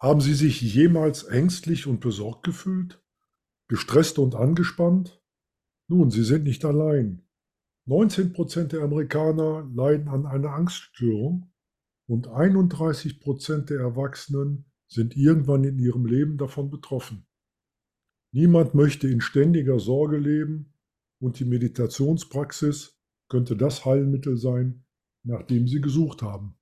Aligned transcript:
Haben 0.00 0.20
Sie 0.20 0.34
sich 0.34 0.60
jemals 0.60 1.24
ängstlich 1.24 1.86
und 1.86 2.00
besorgt 2.00 2.44
gefühlt? 2.44 3.02
Gestresst 3.68 4.18
und 4.18 4.36
angespannt? 4.36 5.20
Nun, 5.88 6.10
Sie 6.10 6.22
sind 6.22 6.44
nicht 6.44 6.64
allein. 6.64 7.26
19 7.86 8.32
Prozent 8.32 8.72
der 8.72 8.82
Amerikaner 8.82 9.68
leiden 9.74 10.08
an 10.08 10.26
einer 10.26 10.50
Angststörung 10.50 11.52
und 12.06 12.28
31 12.28 13.18
Prozent 13.20 13.70
der 13.70 13.80
Erwachsenen 13.80 14.70
sind 14.88 15.16
irgendwann 15.16 15.64
in 15.64 15.78
ihrem 15.78 16.06
Leben 16.06 16.36
davon 16.38 16.70
betroffen. 16.70 17.26
Niemand 18.32 18.74
möchte 18.74 19.08
in 19.08 19.20
ständiger 19.20 19.80
Sorge 19.80 20.18
leben 20.18 20.74
und 21.18 21.40
die 21.40 21.44
Meditationspraxis 21.44 23.00
könnte 23.28 23.56
das 23.56 23.84
Heilmittel 23.84 24.36
sein, 24.36 24.84
nach 25.24 25.42
dem 25.42 25.66
Sie 25.66 25.80
gesucht 25.80 26.22
haben. 26.22 26.57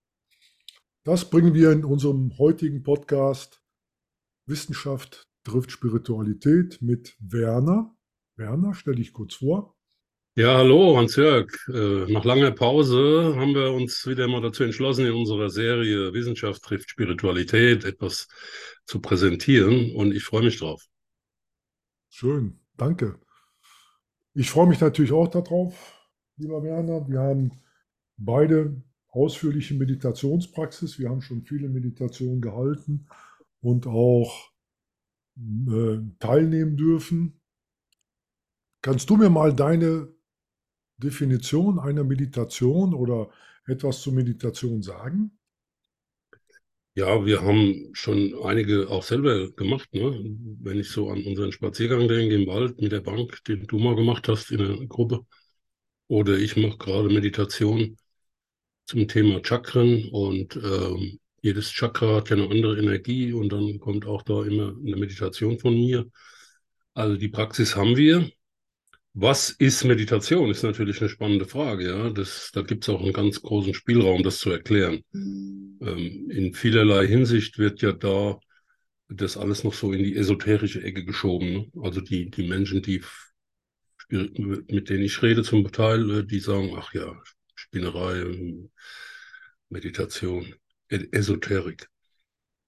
Das 1.06 1.30
bringen 1.30 1.54
wir 1.54 1.70
in 1.70 1.84
unserem 1.84 2.36
heutigen 2.36 2.82
Podcast 2.82 3.62
Wissenschaft 4.46 5.28
trifft 5.44 5.70
Spiritualität 5.70 6.82
mit 6.82 7.16
Werner. 7.20 7.96
Werner, 8.34 8.74
stell 8.74 8.96
dich 8.96 9.12
kurz 9.12 9.36
vor. 9.36 9.76
Ja, 10.34 10.56
hallo, 10.56 10.96
Hans-Jörg. 10.96 11.46
Äh, 11.68 12.12
nach 12.12 12.24
langer 12.24 12.50
Pause 12.50 13.36
haben 13.36 13.54
wir 13.54 13.70
uns 13.70 14.04
wieder 14.08 14.26
mal 14.26 14.40
dazu 14.40 14.64
entschlossen, 14.64 15.06
in 15.06 15.12
unserer 15.12 15.48
Serie 15.48 16.12
Wissenschaft 16.12 16.64
trifft 16.64 16.90
Spiritualität 16.90 17.84
etwas 17.84 18.26
zu 18.84 19.00
präsentieren 19.00 19.94
und 19.94 20.12
ich 20.12 20.24
freue 20.24 20.42
mich 20.42 20.58
drauf. 20.58 20.88
Schön, 22.10 22.58
danke. 22.76 23.20
Ich 24.34 24.50
freue 24.50 24.66
mich 24.66 24.80
natürlich 24.80 25.12
auch 25.12 25.28
darauf, 25.28 26.00
lieber 26.36 26.64
Werner. 26.64 27.08
Wir 27.08 27.20
haben 27.20 27.52
beide 28.16 28.82
ausführliche 29.16 29.74
Meditationspraxis. 29.74 30.98
Wir 30.98 31.08
haben 31.08 31.22
schon 31.22 31.42
viele 31.42 31.68
Meditationen 31.68 32.40
gehalten 32.40 33.08
und 33.60 33.86
auch 33.86 34.50
äh, 35.36 35.98
teilnehmen 36.18 36.76
dürfen. 36.76 37.40
Kannst 38.82 39.08
du 39.10 39.16
mir 39.16 39.30
mal 39.30 39.54
deine 39.54 40.08
Definition 40.98 41.78
einer 41.78 42.04
Meditation 42.04 42.94
oder 42.94 43.30
etwas 43.66 44.02
zur 44.02 44.12
Meditation 44.12 44.82
sagen? 44.82 45.38
Ja, 46.94 47.26
wir 47.26 47.42
haben 47.42 47.90
schon 47.92 48.34
einige 48.42 48.88
auch 48.88 49.02
selber 49.02 49.50
gemacht. 49.52 49.92
Ne? 49.92 50.36
Wenn 50.60 50.78
ich 50.78 50.88
so 50.88 51.10
an 51.10 51.22
unseren 51.24 51.52
Spaziergang 51.52 52.08
denke 52.08 52.34
im 52.34 52.46
Wald 52.46 52.80
mit 52.80 52.92
der 52.92 53.00
Bank, 53.00 53.44
den 53.44 53.66
du 53.66 53.78
mal 53.78 53.96
gemacht 53.96 54.28
hast 54.28 54.50
in 54.50 54.58
der 54.58 54.86
Gruppe, 54.86 55.26
oder 56.08 56.38
ich 56.38 56.56
mache 56.56 56.78
gerade 56.78 57.08
Meditation 57.08 57.96
zum 58.86 59.08
Thema 59.08 59.40
Chakren 59.44 60.08
und 60.10 60.56
ähm, 60.56 61.18
jedes 61.42 61.70
Chakra 61.70 62.16
hat 62.16 62.30
ja 62.30 62.36
eine 62.36 62.50
andere 62.50 62.78
Energie 62.78 63.32
und 63.32 63.52
dann 63.52 63.78
kommt 63.78 64.06
auch 64.06 64.22
da 64.22 64.44
immer 64.44 64.74
eine 64.84 64.96
Meditation 64.96 65.58
von 65.58 65.74
mir. 65.74 66.06
Also 66.94 67.16
die 67.16 67.28
Praxis 67.28 67.76
haben 67.76 67.96
wir. 67.96 68.30
Was 69.18 69.50
ist 69.50 69.84
Meditation? 69.84 70.50
Ist 70.50 70.62
natürlich 70.62 71.00
eine 71.00 71.08
spannende 71.08 71.46
Frage. 71.46 71.88
Ja, 71.88 72.10
das, 72.10 72.50
da 72.52 72.62
gibt 72.62 72.84
es 72.84 72.90
auch 72.90 73.02
einen 73.02 73.14
ganz 73.14 73.40
großen 73.40 73.74
Spielraum, 73.74 74.22
das 74.22 74.38
zu 74.38 74.50
erklären. 74.50 75.02
Mhm. 75.12 75.78
Ähm, 75.80 76.30
in 76.30 76.54
vielerlei 76.54 77.06
Hinsicht 77.06 77.58
wird 77.58 77.82
ja 77.82 77.92
da 77.92 78.38
das 79.08 79.36
alles 79.36 79.64
noch 79.64 79.72
so 79.72 79.92
in 79.92 80.02
die 80.02 80.16
esoterische 80.16 80.82
Ecke 80.82 81.04
geschoben. 81.04 81.52
Ne? 81.52 81.66
Also 81.82 82.00
die, 82.00 82.30
die 82.30 82.46
Menschen, 82.46 82.82
die 82.82 83.02
mit 84.08 84.88
denen 84.90 85.02
ich 85.02 85.22
rede 85.22 85.42
zum 85.42 85.70
Teil, 85.72 86.10
äh, 86.10 86.24
die 86.24 86.38
sagen, 86.38 86.74
ach 86.76 86.92
ja, 86.94 87.12
Spinnerei, 87.76 88.24
Meditation, 89.68 90.54
Esoterik. 90.88 91.88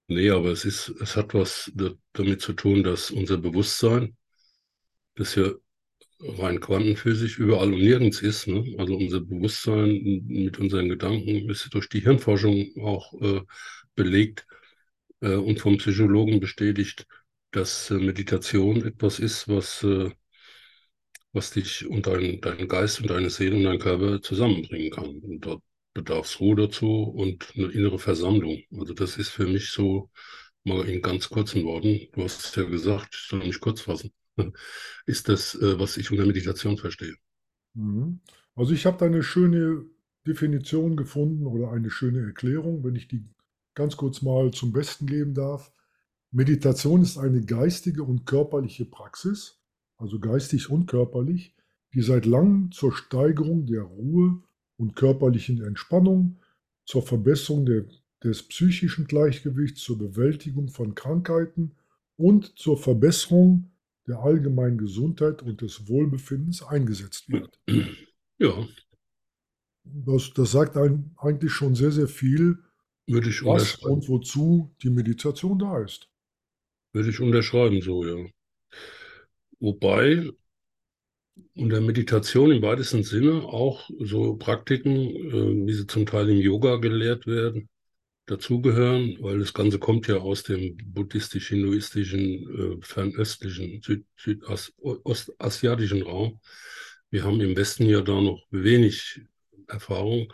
Nee, 0.06 0.28
aber 0.30 0.50
es 0.50 0.66
ist, 0.66 0.90
es 1.00 1.16
hat 1.16 1.32
was 1.32 1.72
damit 2.12 2.42
zu 2.42 2.52
tun, 2.52 2.82
dass 2.82 3.10
unser 3.10 3.38
Bewusstsein, 3.38 4.16
das 5.14 5.34
ja 5.34 5.50
rein 6.20 6.60
quantenphysisch 6.60 7.38
überall 7.38 7.72
und 7.72 7.80
nirgends 7.80 8.20
ist, 8.20 8.48
ne? 8.48 8.74
also 8.76 8.96
unser 8.96 9.20
Bewusstsein 9.20 10.24
mit 10.26 10.58
unseren 10.58 10.90
Gedanken 10.90 11.48
ist 11.48 11.72
durch 11.72 11.88
die 11.88 12.00
Hirnforschung 12.00 12.74
auch 12.82 13.14
äh, 13.22 13.40
belegt 13.94 14.46
äh, 15.20 15.36
und 15.36 15.58
vom 15.58 15.78
Psychologen 15.78 16.38
bestätigt, 16.38 17.06
dass 17.50 17.90
äh, 17.90 17.94
Meditation 17.94 18.84
etwas 18.84 19.20
ist, 19.20 19.48
was 19.48 19.82
äh, 19.84 20.10
was 21.32 21.50
dich 21.50 21.86
und 21.86 22.06
deinen 22.06 22.40
dein 22.40 22.68
Geist 22.68 23.00
und 23.00 23.10
deine 23.10 23.30
Seele 23.30 23.56
und 23.56 23.64
deinen 23.64 23.78
Körper 23.78 24.20
zusammenbringen 24.22 24.90
kann. 24.90 25.18
Und 25.18 25.40
dort 25.40 25.62
bedarf 25.94 26.26
es 26.26 26.40
Ruhe 26.40 26.56
dazu 26.56 27.02
und 27.02 27.52
eine 27.56 27.68
innere 27.68 27.98
Versammlung. 27.98 28.62
Also 28.72 28.94
das 28.94 29.18
ist 29.18 29.28
für 29.30 29.46
mich 29.46 29.70
so, 29.70 30.10
mal 30.64 30.88
in 30.88 31.02
ganz 31.02 31.28
kurzen 31.28 31.64
Worten, 31.64 32.08
du 32.12 32.22
hast 32.22 32.44
es 32.44 32.54
ja 32.54 32.64
gesagt, 32.64 33.14
ich 33.14 33.28
soll 33.28 33.40
mich 33.40 33.60
kurz 33.60 33.80
fassen, 33.80 34.12
ist 35.06 35.28
das, 35.28 35.54
äh, 35.54 35.78
was 35.78 35.96
ich 35.96 36.10
unter 36.10 36.26
Meditation 36.26 36.76
verstehe. 36.76 37.14
Mhm. 37.74 38.20
Also 38.54 38.72
ich 38.72 38.86
habe 38.86 38.98
da 38.98 39.06
eine 39.06 39.22
schöne 39.22 39.84
Definition 40.26 40.96
gefunden 40.96 41.46
oder 41.46 41.72
eine 41.72 41.90
schöne 41.90 42.20
Erklärung, 42.20 42.84
wenn 42.84 42.96
ich 42.96 43.08
die 43.08 43.24
ganz 43.74 43.96
kurz 43.96 44.22
mal 44.22 44.50
zum 44.50 44.72
Besten 44.72 45.06
geben 45.06 45.34
darf. 45.34 45.72
Meditation 46.30 47.02
ist 47.02 47.16
eine 47.16 47.42
geistige 47.42 48.02
und 48.02 48.26
körperliche 48.26 48.84
Praxis, 48.84 49.57
also 49.98 50.18
geistig 50.18 50.70
und 50.70 50.86
körperlich, 50.86 51.54
die 51.92 52.02
seit 52.02 52.26
langem 52.26 52.70
zur 52.72 52.92
Steigerung 52.92 53.66
der 53.66 53.82
Ruhe 53.82 54.42
und 54.76 54.94
körperlichen 54.94 55.62
Entspannung, 55.62 56.38
zur 56.86 57.02
Verbesserung 57.02 57.66
der, 57.66 57.84
des 58.22 58.44
psychischen 58.44 59.06
Gleichgewichts, 59.06 59.82
zur 59.82 59.98
Bewältigung 59.98 60.68
von 60.68 60.94
Krankheiten 60.94 61.76
und 62.16 62.58
zur 62.58 62.78
Verbesserung 62.78 63.70
der 64.06 64.20
allgemeinen 64.20 64.78
Gesundheit 64.78 65.42
und 65.42 65.60
des 65.60 65.88
Wohlbefindens 65.88 66.62
eingesetzt 66.62 67.28
wird. 67.28 67.60
Ja. 68.40 68.68
Das, 69.82 70.32
das 70.32 70.52
sagt 70.52 70.76
ein, 70.76 71.10
eigentlich 71.16 71.50
schon 71.50 71.74
sehr, 71.74 71.90
sehr 71.90 72.06
viel, 72.06 72.58
Würde 73.08 73.30
ich 73.30 73.44
was 73.44 73.74
und 73.76 74.08
wozu 74.08 74.72
die 74.80 74.90
Meditation 74.90 75.58
da 75.58 75.82
ist. 75.82 76.08
Würde 76.92 77.10
ich 77.10 77.18
unterschreiben, 77.18 77.80
so, 77.80 78.06
ja. 78.06 78.30
Wobei 79.60 80.30
unter 81.54 81.80
Meditation 81.80 82.50
im 82.52 82.62
weitesten 82.62 83.02
Sinne 83.02 83.42
auch 83.42 83.88
so 84.00 84.36
Praktiken, 84.36 84.92
äh, 84.92 85.66
wie 85.66 85.72
sie 85.72 85.86
zum 85.86 86.06
Teil 86.06 86.28
im 86.30 86.38
Yoga 86.38 86.76
gelehrt 86.76 87.26
werden, 87.26 87.68
dazugehören, 88.26 89.16
weil 89.20 89.38
das 89.38 89.54
Ganze 89.54 89.78
kommt 89.78 90.06
ja 90.08 90.16
aus 90.18 90.42
dem 90.44 90.76
buddhistisch-hinduistischen, 90.84 92.78
äh, 92.80 92.86
fernöstlichen, 92.86 93.80
süd, 93.82 94.04
südostasiatischen 94.16 96.02
Raum. 96.02 96.40
Wir 97.10 97.24
haben 97.24 97.40
im 97.40 97.56
Westen 97.56 97.86
ja 97.86 98.00
da 98.02 98.20
noch 98.20 98.42
wenig 98.50 99.22
Erfahrung. 99.66 100.32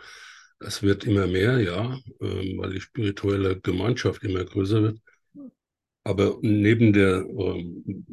Es 0.59 0.83
wird 0.83 1.05
immer 1.05 1.27
mehr, 1.27 1.59
ja, 1.59 1.95
äh, 2.21 2.57
weil 2.57 2.71
die 2.73 2.81
spirituelle 2.81 3.59
Gemeinschaft 3.61 4.23
immer 4.23 4.43
größer 4.43 4.81
wird. 4.83 4.99
Aber 6.07 6.37
neben 6.43 6.93
der 6.93 7.25
ähm, 7.25 8.05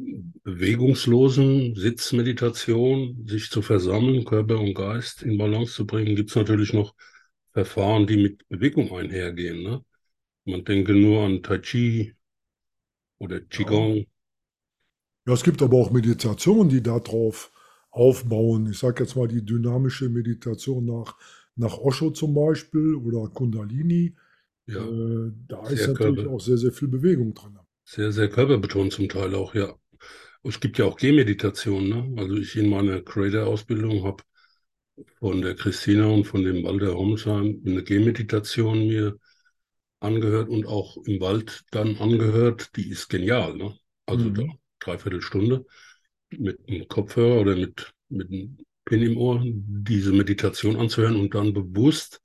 bewegungslosen 0.43 1.75
Sitzmeditation, 1.75 3.23
sich 3.27 3.51
zu 3.51 3.61
versammeln, 3.61 4.25
Körper 4.25 4.59
und 4.59 4.73
Geist 4.73 5.21
in 5.21 5.37
Balance 5.37 5.73
zu 5.73 5.85
bringen, 5.85 6.15
gibt 6.15 6.31
es 6.31 6.35
natürlich 6.35 6.73
noch 6.73 6.95
Verfahren, 7.51 8.07
die 8.07 8.17
mit 8.17 8.49
Bewegung 8.49 8.91
einhergehen. 8.91 9.61
Ne? 9.61 9.85
Man 10.45 10.65
denke 10.65 10.93
nur 10.93 11.23
an 11.23 11.43
Tai 11.43 11.59
Chi 11.59 12.15
oder 13.19 13.39
Qigong. 13.41 13.97
Ja. 13.97 14.03
ja, 15.27 15.33
es 15.33 15.43
gibt 15.43 15.61
aber 15.61 15.77
auch 15.77 15.91
Meditationen, 15.91 16.69
die 16.69 16.81
darauf 16.81 17.51
aufbauen. 17.91 18.71
Ich 18.71 18.79
sage 18.79 19.03
jetzt 19.03 19.15
mal 19.15 19.27
die 19.27 19.45
dynamische 19.45 20.09
Meditation 20.09 20.85
nach, 20.85 21.15
nach 21.55 21.77
Osho 21.77 22.09
zum 22.09 22.33
Beispiel 22.33 22.95
oder 22.95 23.29
Kundalini. 23.29 24.15
Ja, 24.65 24.83
äh, 24.83 25.31
da 25.47 25.67
ist 25.67 25.87
natürlich 25.87 26.15
Körper. 26.15 26.31
auch 26.31 26.41
sehr, 26.41 26.57
sehr 26.57 26.71
viel 26.71 26.87
Bewegung 26.87 27.35
drin. 27.35 27.59
Sehr, 27.85 28.11
sehr 28.11 28.29
körperbetont 28.29 28.93
zum 28.93 29.09
Teil 29.09 29.35
auch, 29.35 29.55
ja. 29.55 29.73
Es 30.43 30.59
gibt 30.59 30.77
ja 30.77 30.85
auch 30.85 30.97
Gehmeditation, 30.97 31.87
ne? 31.87 32.21
Also 32.21 32.35
ich 32.35 32.55
in 32.55 32.69
meiner 32.69 33.01
Creator-Ausbildung 33.01 34.03
habe 34.03 34.23
von 35.19 35.41
der 35.41 35.55
Christina 35.55 36.07
und 36.07 36.25
von 36.25 36.43
dem 36.43 36.63
Walter 36.63 36.95
Homsheim 36.95 37.61
eine 37.65 37.83
Gehmeditation 37.83 38.87
mir 38.87 39.17
angehört 39.99 40.49
und 40.49 40.65
auch 40.65 40.97
im 41.05 41.21
Wald 41.21 41.63
dann 41.71 41.97
angehört. 41.97 42.75
Die 42.75 42.89
ist 42.89 43.09
genial, 43.09 43.55
ne? 43.55 43.75
Also 44.05 44.25
mhm. 44.25 44.33
da 44.35 44.43
dreiviertel 44.79 45.21
Stunde 45.21 45.65
mit 46.31 46.59
einem 46.67 46.87
Kopfhörer 46.87 47.41
oder 47.41 47.55
mit, 47.55 47.93
mit 48.09 48.29
einem 48.29 48.57
Pin 48.85 49.01
im 49.01 49.17
Ohr 49.17 49.41
diese 49.43 50.11
Meditation 50.11 50.75
anzuhören 50.75 51.15
und 51.15 51.33
dann 51.35 51.53
bewusst 51.53 52.21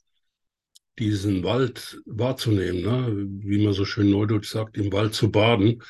diesen 0.98 1.42
Wald 1.44 2.02
wahrzunehmen, 2.06 2.82
ne? 2.82 3.28
wie 3.40 3.64
man 3.64 3.72
so 3.72 3.84
schön 3.84 4.10
neudeutsch 4.10 4.50
sagt, 4.50 4.76
im 4.76 4.92
Wald 4.92 5.14
zu 5.14 5.30
baden, 5.30 5.82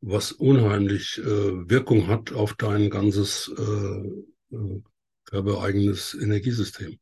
was 0.00 0.32
unheimlich 0.32 1.18
äh, 1.18 1.24
Wirkung 1.24 2.08
hat 2.08 2.32
auf 2.32 2.54
dein 2.54 2.90
ganzes 2.90 3.52
äh, 3.56 4.56
äh 4.56 4.82
körpereigenes 5.24 6.14
Energiesystem. 6.20 6.98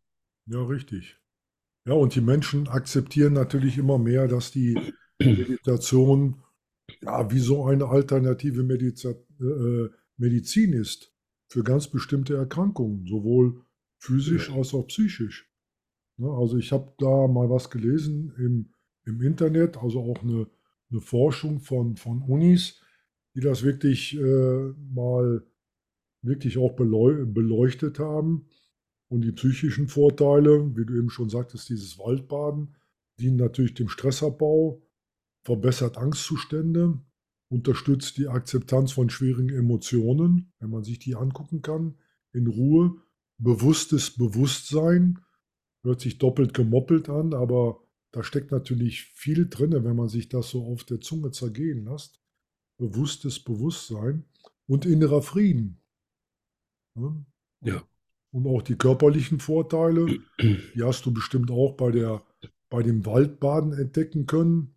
Ja, 0.46 0.62
richtig. 0.62 1.18
Ja, 1.84 1.94
und 1.94 2.14
die 2.14 2.20
Menschen 2.20 2.68
akzeptieren 2.68 3.32
natürlich 3.32 3.78
immer 3.78 3.98
mehr, 3.98 4.28
dass 4.28 4.52
die 4.52 4.78
Meditation 5.18 6.42
ja 7.00 7.30
wie 7.30 7.40
so 7.40 7.64
eine 7.64 7.86
alternative 7.86 8.62
Mediza 8.62 9.10
äh, 9.40 9.88
Medizin 10.16 10.74
ist 10.74 11.12
für 11.48 11.64
ganz 11.64 11.88
bestimmte 11.88 12.36
Erkrankungen, 12.36 13.06
sowohl 13.06 13.64
physisch 13.98 14.48
Ja. 14.48 14.56
als 14.56 14.74
auch 14.74 14.86
psychisch. 14.86 15.49
Ne, 16.20 16.30
also 16.30 16.58
ich 16.58 16.70
habe 16.70 16.92
da 16.98 17.26
mal 17.28 17.48
was 17.48 17.70
gelesen 17.70 18.34
im, 18.36 18.74
im 19.06 19.22
Internet, 19.22 19.78
also 19.78 20.00
auch 20.00 20.22
eine, 20.22 20.46
eine 20.90 21.00
Forschung 21.00 21.60
von, 21.60 21.96
von 21.96 22.20
Unis, 22.20 22.78
die 23.34 23.40
das 23.40 23.62
wirklich 23.62 24.18
äh, 24.18 24.72
mal 24.92 25.42
wirklich 26.20 26.58
auch 26.58 26.72
beleu 26.76 27.24
beleuchtet 27.24 27.98
haben. 27.98 28.46
Und 29.08 29.22
die 29.22 29.32
psychischen 29.32 29.88
Vorteile, 29.88 30.76
wie 30.76 30.84
du 30.84 30.94
eben 30.94 31.08
schon 31.08 31.30
sagtest, 31.30 31.70
dieses 31.70 31.98
Waldbaden, 31.98 32.76
dienen 33.18 33.38
natürlich 33.38 33.72
dem 33.72 33.88
Stressabbau, 33.88 34.82
verbessert 35.42 35.96
Angstzustände, 35.96 37.00
unterstützt 37.48 38.18
die 38.18 38.28
Akzeptanz 38.28 38.92
von 38.92 39.08
schwierigen 39.08 39.48
Emotionen, 39.48 40.52
wenn 40.58 40.68
man 40.68 40.84
sich 40.84 40.98
die 40.98 41.16
angucken 41.16 41.62
kann, 41.62 41.96
in 42.32 42.46
Ruhe, 42.46 42.96
bewusstes 43.38 44.10
Bewusstsein, 44.10 45.18
hört 45.82 46.00
sich 46.00 46.18
doppelt 46.18 46.54
gemoppelt 46.54 47.08
an, 47.08 47.34
aber 47.34 47.80
da 48.12 48.22
steckt 48.22 48.50
natürlich 48.50 49.04
viel 49.04 49.48
drin, 49.48 49.72
wenn 49.72 49.96
man 49.96 50.08
sich 50.08 50.28
das 50.28 50.50
so 50.50 50.64
auf 50.66 50.84
der 50.84 51.00
Zunge 51.00 51.30
zergehen 51.30 51.84
lässt. 51.84 52.20
Bewusstes 52.76 53.40
Bewusstsein 53.40 54.24
und 54.66 54.86
innerer 54.86 55.22
Frieden. 55.22 55.80
Ne? 56.94 57.24
Ja. 57.62 57.82
Und 58.32 58.46
auch 58.46 58.62
die 58.62 58.76
körperlichen 58.76 59.40
Vorteile, 59.40 60.18
die 60.40 60.82
hast 60.82 61.04
du 61.06 61.12
bestimmt 61.12 61.50
auch 61.50 61.76
bei, 61.76 61.90
der, 61.90 62.22
bei 62.68 62.82
dem 62.82 63.04
Waldbaden 63.06 63.72
entdecken 63.72 64.26
können. 64.26 64.74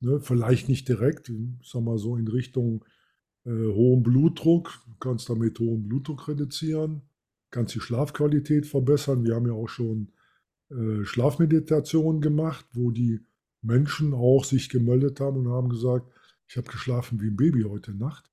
Ne? 0.00 0.20
Vielleicht 0.20 0.68
nicht 0.68 0.88
direkt, 0.88 1.30
sag 1.62 1.82
mal 1.82 1.98
so 1.98 2.16
in 2.16 2.28
Richtung 2.28 2.84
äh, 3.44 3.50
hohem 3.50 4.02
Blutdruck. 4.02 4.82
Du 4.86 4.94
kannst 5.00 5.28
damit 5.28 5.58
hohen 5.58 5.88
Blutdruck 5.88 6.28
reduzieren, 6.28 7.02
kannst 7.50 7.74
die 7.74 7.80
Schlafqualität 7.80 8.66
verbessern. 8.66 9.24
Wir 9.24 9.34
haben 9.34 9.46
ja 9.46 9.54
auch 9.54 9.68
schon 9.68 10.12
äh, 10.70 11.04
Schlafmeditationen 11.04 12.20
gemacht, 12.20 12.66
wo 12.72 12.90
die 12.90 13.20
Menschen 13.62 14.14
auch 14.14 14.44
sich 14.44 14.68
gemeldet 14.68 15.20
haben 15.20 15.38
und 15.38 15.48
haben 15.48 15.68
gesagt, 15.68 16.10
ich 16.48 16.56
habe 16.56 16.70
geschlafen 16.70 17.20
wie 17.20 17.28
ein 17.28 17.36
Baby 17.36 17.62
heute 17.62 17.92
Nacht 17.92 18.30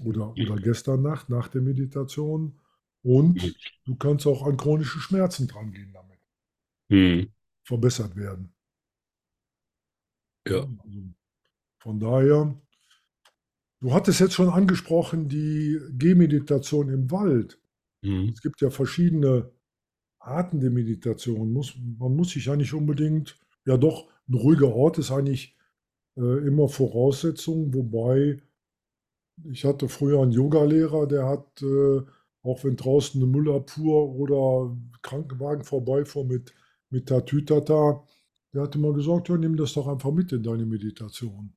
oder, 0.00 0.30
oder 0.32 0.56
gestern 0.56 1.02
Nacht 1.02 1.28
nach 1.28 1.48
der 1.48 1.62
Meditation. 1.62 2.58
Und 3.02 3.56
du 3.84 3.96
kannst 3.96 4.26
auch 4.26 4.46
an 4.46 4.56
chronische 4.56 4.98
Schmerzen 4.98 5.46
drangehen 5.46 5.92
damit. 5.92 6.18
Mhm. 6.88 7.32
Verbessert 7.62 8.16
werden. 8.16 8.52
Ja. 10.46 10.60
Also 10.60 11.14
von 11.78 12.00
daher, 12.00 12.60
du 13.80 13.92
hattest 13.92 14.20
jetzt 14.20 14.34
schon 14.34 14.48
angesprochen, 14.48 15.28
die 15.28 15.78
Gehmeditation 15.92 16.88
im 16.88 17.10
Wald. 17.10 17.60
Mhm. 18.02 18.30
Es 18.34 18.40
gibt 18.40 18.60
ja 18.60 18.70
verschiedene 18.70 19.52
Arten 20.26 20.60
der 20.60 20.70
Meditation. 20.70 21.52
Muss, 21.52 21.74
man 21.98 22.14
muss 22.16 22.30
sich 22.30 22.46
ja 22.46 22.56
nicht 22.56 22.74
unbedingt, 22.74 23.38
ja 23.64 23.76
doch, 23.76 24.08
ein 24.28 24.34
ruhiger 24.34 24.74
Ort 24.74 24.98
ist 24.98 25.10
eigentlich 25.10 25.56
äh, 26.16 26.46
immer 26.46 26.68
Voraussetzung, 26.68 27.72
wobei 27.74 28.42
ich 29.44 29.64
hatte 29.64 29.88
früher 29.88 30.22
einen 30.22 30.32
Yogalehrer, 30.32 31.06
der 31.06 31.26
hat, 31.28 31.62
äh, 31.62 32.00
auch 32.42 32.64
wenn 32.64 32.76
draußen 32.76 33.20
eine 33.20 33.30
Müllabfuhr 33.30 34.14
oder 34.14 34.76
Krankenwagen 35.02 35.64
vorbeifuhr 35.64 36.24
mit, 36.24 36.54
mit 36.90 37.08
Tatütata, 37.08 38.04
der 38.54 38.62
hat 38.62 38.74
immer 38.74 38.92
gesagt, 38.92 39.28
ja, 39.28 39.36
nimm 39.36 39.56
das 39.56 39.74
doch 39.74 39.86
einfach 39.86 40.12
mit 40.12 40.32
in 40.32 40.42
deine 40.42 40.64
Meditation. 40.64 41.52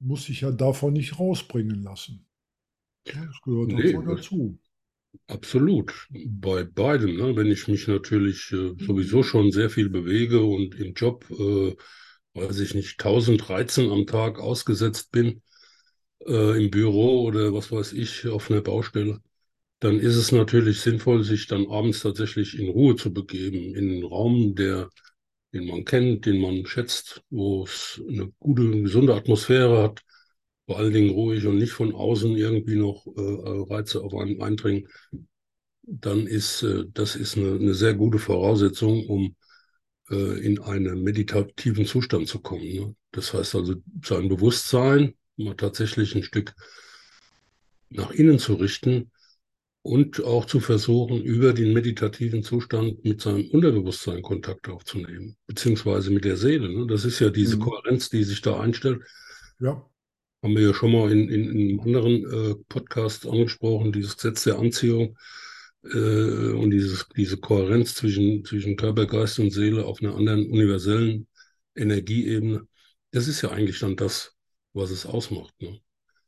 Muss 0.00 0.24
sich 0.24 0.40
ja 0.40 0.50
davon 0.50 0.94
nicht 0.94 1.18
rausbringen 1.18 1.82
lassen. 1.82 2.26
Das 3.04 3.40
gehört 3.44 3.68
Nee, 3.68 3.94
einfach 3.94 4.16
dazu. 4.16 4.58
Absolut. 5.28 5.92
Bei 6.10 6.64
beidem, 6.64 7.16
ne? 7.16 7.36
Wenn 7.36 7.50
ich 7.50 7.68
mich 7.68 7.86
natürlich 7.88 8.50
äh, 8.52 8.74
sowieso 8.78 9.22
schon 9.22 9.50
sehr 9.52 9.70
viel 9.70 9.88
bewege 9.88 10.40
und 10.42 10.74
im 10.74 10.94
Job, 10.94 11.26
äh, 11.30 11.74
weiß 12.34 12.60
ich 12.60 12.74
nicht, 12.74 12.98
tausend 12.98 13.48
Reizen 13.50 13.90
am 13.90 14.06
Tag 14.06 14.38
ausgesetzt 14.38 15.10
bin, 15.12 15.42
äh, 16.26 16.62
im 16.64 16.70
Büro 16.70 17.22
oder 17.24 17.54
was 17.54 17.72
weiß 17.72 17.92
ich, 17.94 18.28
auf 18.28 18.50
einer 18.50 18.62
Baustelle, 18.62 19.20
dann 19.80 20.00
ist 20.00 20.16
es 20.16 20.32
natürlich 20.32 20.80
sinnvoll, 20.80 21.24
sich 21.24 21.46
dann 21.48 21.68
abends 21.70 22.00
tatsächlich 22.02 22.58
in 22.58 22.68
Ruhe 22.70 22.96
zu 22.96 23.12
begeben, 23.14 23.74
in 23.76 23.90
einen 23.92 24.04
Raum, 24.04 24.54
der, 24.56 24.90
den 25.54 25.66
man 25.66 25.84
kennt, 25.84 26.26
den 26.26 26.40
man 26.40 26.66
schätzt, 26.66 27.22
wo 27.30 27.64
es 27.64 28.02
eine 28.08 28.32
gute, 28.40 28.70
gesunde 28.82 29.14
Atmosphäre 29.14 29.82
hat, 29.82 30.02
vor 30.72 30.78
allen 30.78 30.92
Dingen 30.92 31.10
ruhig 31.10 31.46
und 31.46 31.58
nicht 31.58 31.72
von 31.72 31.94
außen 31.94 32.36
irgendwie 32.36 32.76
noch 32.76 33.06
äh, 33.06 33.72
Reize 33.72 34.02
auf 34.02 34.14
einen 34.14 34.40
eindringen 34.42 34.88
dann 35.82 36.26
ist 36.26 36.62
äh, 36.62 36.84
das 36.92 37.16
ist 37.16 37.36
eine, 37.36 37.54
eine 37.54 37.74
sehr 37.74 37.94
gute 37.94 38.18
Voraussetzung, 38.18 39.06
um 39.06 39.36
äh, 40.10 40.40
in 40.44 40.60
einen 40.60 41.02
meditativen 41.02 41.86
Zustand 41.86 42.28
zu 42.28 42.40
kommen. 42.40 42.64
Ne? 42.74 42.96
Das 43.12 43.34
heißt 43.34 43.54
also, 43.56 43.74
sein 44.04 44.28
Bewusstsein 44.28 45.14
mal 45.36 45.56
tatsächlich 45.56 46.14
ein 46.14 46.22
Stück 46.22 46.54
nach 47.90 48.10
innen 48.12 48.38
zu 48.38 48.54
richten 48.54 49.10
und 49.82 50.22
auch 50.24 50.46
zu 50.46 50.60
versuchen, 50.60 51.22
über 51.22 51.52
den 51.52 51.72
meditativen 51.72 52.42
Zustand 52.42 53.04
mit 53.04 53.20
seinem 53.20 53.50
Unterbewusstsein 53.50 54.22
Kontakt 54.22 54.68
aufzunehmen, 54.68 55.36
beziehungsweise 55.46 56.10
mit 56.10 56.24
der 56.24 56.36
Seele. 56.36 56.68
Ne? 56.72 56.86
Das 56.86 57.04
ist 57.04 57.20
ja 57.20 57.30
diese 57.30 57.56
Mhm. 57.56 57.60
Kohärenz, 57.60 58.08
die 58.08 58.24
sich 58.24 58.42
da 58.42 58.60
einstellt. 58.60 59.02
Ja, 59.58 59.84
Haben 60.42 60.56
wir 60.56 60.62
ja 60.62 60.74
schon 60.74 60.92
mal 60.92 61.10
in, 61.12 61.28
in, 61.28 61.50
in 61.50 61.68
einem 61.70 61.80
anderen 61.80 62.24
äh, 62.52 62.54
Podcast 62.68 63.26
angesprochen, 63.26 63.92
dieses 63.92 64.16
Gesetz 64.16 64.44
der 64.44 64.58
Anziehung 64.58 65.16
äh, 65.84 66.52
und 66.52 66.70
dieses, 66.70 67.08
diese 67.16 67.36
Kohärenz 67.38 67.94
zwischen, 67.94 68.44
zwischen 68.44 68.76
Körper, 68.76 69.06
Geist 69.06 69.38
und 69.38 69.50
Seele 69.52 69.84
auf 69.84 70.02
einer 70.02 70.16
anderen 70.16 70.50
universellen 70.50 71.28
Energieebene. 71.76 72.66
Das 73.12 73.28
ist 73.28 73.42
ja 73.42 73.50
eigentlich 73.50 73.78
dann 73.78 73.96
das, 73.96 74.34
was 74.72 74.90
es 74.90 75.06
ausmacht. 75.06 75.54
Ne? 75.60 75.78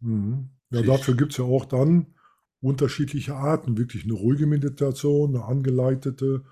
Mhm. 0.01 0.51
Ja, 0.71 0.79
Sich- 0.79 0.87
dafür 0.87 1.17
gibt 1.17 1.33
es 1.33 1.39
ja 1.39 1.45
auch 1.45 1.65
dann 1.65 2.15
unterschiedliche 2.61 3.35
Arten. 3.35 3.77
Wirklich 3.77 4.05
eine 4.05 4.15
ruhige 4.15 4.47
Meditation, 4.47 5.35
eine 5.35 5.45
angeleitete 5.45 6.45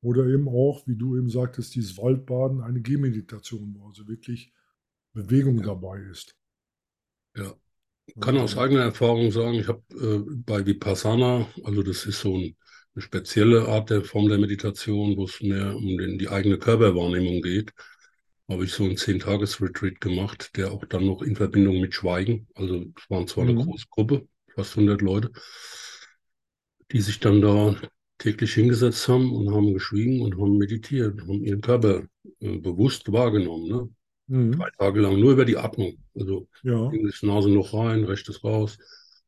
oder 0.00 0.26
eben 0.26 0.48
auch, 0.48 0.86
wie 0.86 0.96
du 0.96 1.16
eben 1.16 1.30
sagtest, 1.30 1.74
dieses 1.74 1.98
Waldbaden, 1.98 2.60
eine 2.60 2.80
Gehmeditation, 2.80 3.74
wo 3.78 3.88
also 3.88 4.06
wirklich 4.08 4.52
Bewegung 5.12 5.58
Ja. 5.58 5.66
dabei 5.66 6.00
ist. 6.02 6.37
Ja. 7.38 7.54
kann 8.20 8.38
aus 8.38 8.56
eigener 8.56 8.82
Erfahrung 8.82 9.30
sagen, 9.32 9.54
ich 9.54 9.68
habe 9.68 9.82
äh, 9.94 10.18
bei 10.44 10.66
Vipassana, 10.66 11.48
also 11.64 11.82
das 11.82 12.06
ist 12.06 12.20
so 12.20 12.36
ein, 12.36 12.56
eine 12.94 13.02
spezielle 13.02 13.68
Art 13.68 13.90
der 13.90 14.04
Form 14.04 14.28
der 14.28 14.38
Meditation, 14.38 15.16
wo 15.16 15.24
es 15.24 15.40
mehr 15.42 15.76
um 15.76 15.98
den, 15.98 16.18
die 16.18 16.28
eigene 16.28 16.58
Körperwahrnehmung 16.58 17.42
geht, 17.42 17.72
habe 18.48 18.64
ich 18.64 18.72
so 18.72 18.84
einen 18.84 18.96
Zehn-Tages-Retreat 18.96 20.00
gemacht, 20.00 20.56
der 20.56 20.72
auch 20.72 20.84
dann 20.86 21.06
noch 21.06 21.22
in 21.22 21.36
Verbindung 21.36 21.80
mit 21.80 21.94
Schweigen, 21.94 22.48
also 22.54 22.86
es 22.96 23.10
waren 23.10 23.28
zwar 23.28 23.44
eine 23.44 23.54
Mhm. 23.54 23.64
große 23.64 23.86
Gruppe, 23.90 24.28
fast 24.54 24.76
100 24.76 25.02
Leute, 25.02 25.32
die 26.92 27.00
sich 27.00 27.20
dann 27.20 27.40
da 27.40 27.76
täglich 28.18 28.54
hingesetzt 28.54 29.08
haben 29.08 29.32
und 29.34 29.54
haben 29.54 29.74
geschwiegen 29.74 30.22
und 30.22 30.34
haben 30.38 30.58
meditiert, 30.58 31.20
haben 31.20 31.42
ihren 31.44 31.60
Körper 31.60 32.02
äh, 32.40 32.58
bewusst 32.58 33.10
wahrgenommen, 33.12 33.68
ne? 33.68 33.88
Mhm. 34.28 34.52
Drei 34.58 34.70
Tage 34.78 35.00
lang 35.00 35.20
nur 35.20 35.32
über 35.32 35.44
die 35.44 35.56
Atmung, 35.56 35.98
also 36.14 36.48
Ja, 36.62 36.92
Links 36.92 37.22
Nase 37.22 37.50
noch 37.50 37.74
rein, 37.74 38.04
rechtes 38.04 38.44
raus. 38.44 38.78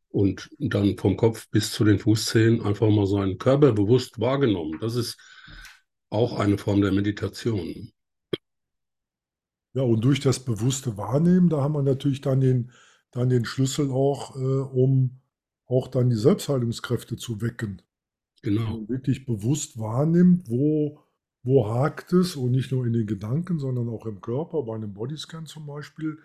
Und 0.09 0.50
dann 0.59 0.97
vom 0.99 1.16
Kopf 1.16 1.49
bis 1.50 1.73
zu 1.73 1.85
den 1.85 1.99
Fußzehen 2.00 2.62
einfach 2.62 2.88
mal 2.90 3.07
seinen 3.07 3.38
Körper 3.38 3.73
bewusst 3.73 4.19
wahrgenommen. 4.21 4.78
Das 4.80 4.97
ist 4.97 5.19
auch 6.11 6.38
eine 6.38 6.59
Form 6.59 6.80
der 6.83 6.92
Meditation. 6.92 7.92
ja, 9.75 9.83
und 9.83 10.04
durch 10.04 10.21
das 10.21 10.40
bewusste 10.45 10.97
Wahrnehmen, 10.97 11.49
da 11.49 11.62
haben 11.62 11.75
wir 11.75 11.83
natürlich 11.83 12.21
dann 12.21 12.40
den, 12.40 12.73
dann 13.12 13.28
den 13.28 13.45
Schlüssel 13.45 13.90
auch, 13.90 14.37
äh, 14.37 14.38
um 14.38 15.21
auch 15.66 15.88
dann 15.88 16.11
die 16.11 16.16
Selbstheilungskräfte 16.16 17.16
zu 17.16 17.40
wecken. 17.40 17.83
Wenn 18.42 18.54
Genau. 18.57 18.71
man 18.78 18.88
wirklich 18.88 19.26
bewusst 19.26 19.78
wahrnimmt, 19.78 20.49
wo, 20.49 21.00
wo 21.42 21.68
hakt 21.68 22.12
es 22.12 22.37
und 22.37 22.52
nicht 22.52 22.73
nur 22.73 22.87
in 22.87 22.92
den 22.92 23.06
Gedanken, 23.06 23.59
sondern 23.59 23.88
auch 23.88 24.06
im 24.06 24.20
Körper, 24.20 24.62
bei 24.64 24.75
einem 24.75 24.92
Bodyscan 24.94 25.47
zum 25.47 25.66
Beispiel, 25.66 26.18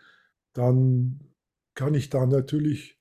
dann 0.53 1.19
kann 1.75 1.93
ich 1.95 2.09
da 2.09 2.25
natürlich 2.25 2.97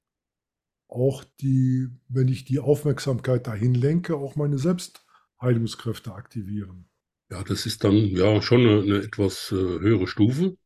auch 0.88 1.24
die, 1.40 1.88
wenn 2.08 2.28
ich 2.28 2.44
die 2.44 2.60
Aufmerksamkeit 2.60 3.46
dahin 3.46 3.74
lenke, 3.74 4.16
auch 4.16 4.36
meine 4.36 4.58
Selbstheilungskräfte 4.58 6.14
aktivieren. 6.14 6.88
Ja, 7.30 7.42
das 7.44 7.66
ist 7.66 7.84
dann 7.84 7.94
ja 8.16 8.40
schon 8.42 8.60
eine, 8.60 8.82
eine 8.82 8.98
etwas 9.02 9.50
äh, 9.52 9.54
höhere 9.56 10.06
Stufe, 10.06 10.56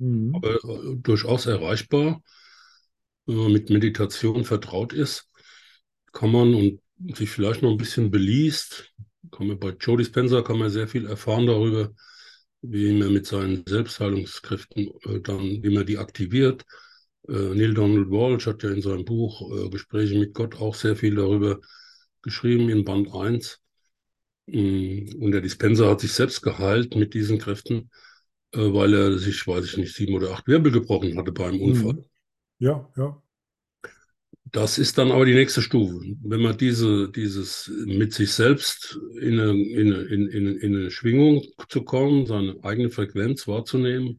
Mhm. 0.00 0.32
aber 0.32 0.56
äh, 0.56 0.96
durchaus 0.96 1.46
erreichbar. 1.46 2.22
Wenn 3.26 3.36
man 3.36 3.52
mit 3.52 3.70
Meditation 3.70 4.44
vertraut 4.44 4.92
ist, 4.92 5.28
kann 6.12 6.32
man 6.32 6.54
und 6.54 6.80
sich 7.16 7.30
vielleicht 7.30 7.62
noch 7.62 7.70
ein 7.70 7.76
bisschen 7.78 8.10
beliest, 8.10 8.92
kann 9.32 9.48
man 9.48 9.58
bei 9.58 9.70
Joe 9.70 9.96
Dispenza 9.96 10.42
kann 10.42 10.58
man 10.58 10.70
sehr 10.70 10.86
viel 10.86 11.06
erfahren 11.06 11.46
darüber, 11.46 11.92
wie 12.60 12.92
man 12.92 13.12
mit 13.12 13.26
seinen 13.26 13.64
Selbstheilungskräften 13.66 14.90
äh, 15.04 15.20
dann, 15.20 15.62
wie 15.62 15.74
man 15.74 15.86
die 15.86 15.98
aktiviert. 15.98 16.64
Äh, 17.28 17.32
Neil 17.32 17.74
Donald 17.74 18.10
Walsh 18.10 18.46
hat 18.46 18.62
ja 18.62 18.70
in 18.70 18.82
seinem 18.82 19.04
Buch 19.04 19.50
äh, 19.52 19.68
Gespräche 19.70 20.18
mit 20.18 20.34
Gott 20.34 20.60
auch 20.60 20.74
sehr 20.74 20.94
viel 20.94 21.16
darüber 21.16 21.58
geschrieben 22.22 22.68
in 22.68 22.84
Band 22.84 23.12
1. 23.12 23.60
Mm, 24.46 25.20
und 25.20 25.32
der 25.32 25.40
Dispenser 25.40 25.90
hat 25.90 26.00
sich 26.00 26.12
selbst 26.12 26.42
geheilt 26.42 26.94
mit 26.94 27.14
diesen 27.14 27.38
Kräften, 27.38 27.90
äh, 28.52 28.58
weil 28.58 28.94
er 28.94 29.18
sich, 29.18 29.46
weiß 29.46 29.64
ich 29.64 29.76
nicht, 29.76 29.94
sieben 29.94 30.14
oder 30.14 30.32
acht 30.32 30.46
Wirbel 30.46 30.72
gebrochen 30.72 31.16
hatte 31.16 31.32
beim 31.32 31.60
Unfall. 31.60 31.94
Mhm. 31.94 32.04
Ja, 32.58 32.88
ja. 32.96 33.22
Das 34.52 34.76
ist 34.76 34.98
dann 34.98 35.10
aber 35.10 35.24
die 35.24 35.34
nächste 35.34 35.62
Stufe. 35.62 35.98
Wenn 36.22 36.42
man 36.42 36.58
diese, 36.58 37.10
dieses 37.10 37.72
mit 37.86 38.12
sich 38.12 38.32
selbst 38.32 38.98
in 39.18 39.40
eine, 39.40 39.52
in, 39.52 39.92
in, 40.28 40.58
in 40.58 40.76
eine 40.76 40.90
Schwingung 40.90 41.42
zu 41.70 41.82
kommen, 41.84 42.26
seine 42.26 42.62
eigene 42.62 42.90
Frequenz 42.90 43.48
wahrzunehmen, 43.48 44.18